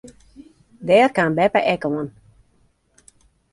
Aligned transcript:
Dêr 0.87 1.09
kaam 1.15 1.31
beppe 1.37 1.61
ek 1.73 1.83
oan. 1.87 2.07